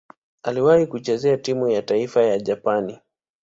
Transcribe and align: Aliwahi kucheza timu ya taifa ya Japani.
Aliwahi 0.43 0.87
kucheza 0.87 1.37
timu 1.37 1.69
ya 1.69 1.81
taifa 1.81 2.23
ya 2.23 2.39
Japani. 2.39 2.99